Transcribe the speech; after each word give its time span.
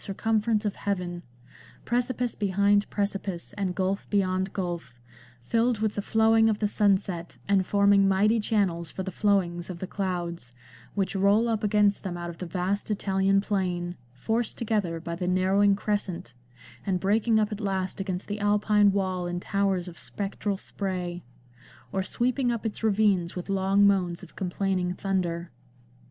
circumference 0.01 0.65
of 0.65 0.77
heaven; 0.77 1.21
precipice 1.85 2.33
behind 2.33 2.89
precipice, 2.89 3.53
and 3.53 3.75
gulf 3.75 4.09
beyond 4.09 4.51
gulf, 4.51 4.95
filled 5.43 5.77
with 5.77 5.93
the 5.93 6.01
flowing 6.01 6.49
of 6.49 6.57
the 6.57 6.67
sunset, 6.67 7.37
and 7.47 7.67
forming 7.67 8.07
mighty 8.07 8.39
channels 8.39 8.91
for 8.91 9.03
the 9.03 9.11
flowings 9.11 9.69
of 9.69 9.77
the 9.77 9.85
clouds, 9.85 10.53
which 10.95 11.15
roll 11.15 11.47
up 11.47 11.63
against 11.63 12.01
them 12.03 12.17
out 12.17 12.31
of 12.31 12.39
the 12.39 12.47
vast 12.47 12.89
Italian 12.89 13.39
plain, 13.41 13.95
forced 14.11 14.57
together 14.57 14.99
by 14.99 15.15
the 15.15 15.27
narrowing 15.27 15.75
crescent, 15.75 16.33
and 16.83 16.99
breaking 16.99 17.37
up 17.37 17.51
at 17.51 17.61
last 17.61 18.01
against 18.01 18.27
the 18.27 18.39
Alpine 18.39 18.91
wall 18.91 19.27
in 19.27 19.39
towers 19.39 19.87
of 19.87 19.99
spectral 19.99 20.57
spray; 20.57 21.21
or 21.91 22.01
sweeping 22.01 22.51
up 22.51 22.65
its 22.65 22.81
ravines 22.81 23.35
with 23.35 23.49
long 23.51 23.85
moans 23.85 24.23
of 24.23 24.35
complaining 24.35 24.95
thunder." 24.95 25.51